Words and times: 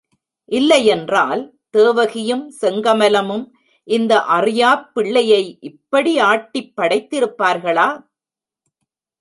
இல்லையென்றால், 0.49 1.41
தேவகியும் 1.69 2.53
செங்கமலமும் 2.61 3.45
இந்த 3.87 4.23
அறியாப் 4.29 4.93
பிள்ளை 4.93 5.27
யை 5.27 5.57
இப்படி 5.61 6.19
ஆட்டிப் 6.21 6.73
படைத்திருப்பார்களா? 6.81 7.89